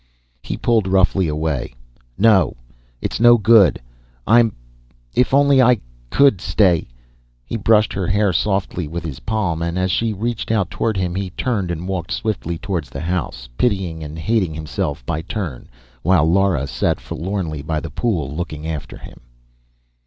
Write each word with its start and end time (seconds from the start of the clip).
He 0.41 0.57
pulled 0.57 0.87
roughly 0.87 1.27
away. 1.27 1.75
"No! 2.17 2.55
It's 3.03 3.19
no 3.19 3.37
good. 3.37 3.79
I'm 4.25 4.55
If 5.13 5.31
only 5.31 5.61
I 5.61 5.79
could 6.09 6.41
stay." 6.41 6.87
He 7.45 7.55
brushed 7.55 7.93
her 7.93 8.07
hair 8.07 8.33
softly 8.33 8.87
with 8.87 9.03
his 9.05 9.19
palm 9.19 9.61
and 9.61 9.77
as 9.77 9.91
she 9.91 10.11
reached 10.11 10.49
out 10.51 10.71
toward 10.71 10.97
him 10.97 11.13
he 11.13 11.29
turned 11.29 11.69
and 11.69 11.87
walked 11.87 12.11
swiftly 12.11 12.57
toward 12.57 12.85
the 12.85 13.01
house, 13.01 13.47
pitying 13.59 14.03
and 14.03 14.17
hating 14.17 14.55
himself 14.55 15.05
by 15.05 15.21
turn, 15.21 15.69
while 16.01 16.25
Lara 16.25 16.65
sat 16.65 16.99
forlornly 16.99 17.61
by 17.61 17.79
the 17.79 17.91
pool 17.91 18.35
looking 18.35 18.65
after 18.65 18.97
him. 18.97 19.21